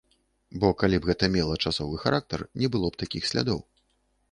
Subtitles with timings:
[0.63, 3.65] Бо калі б гэта мела часовы характар, не было б такіх слядоў.